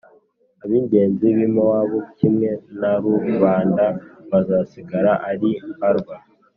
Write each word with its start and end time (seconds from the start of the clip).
ab’ingenzi 0.63 1.27
b’i 1.35 1.47
Mowabu 1.55 1.97
kimwe 2.17 2.49
na 2.79 2.91
rubanda 3.03 3.85
bazasigara 4.29 5.11
ari 5.29 5.51
mbarwa. 5.75 6.15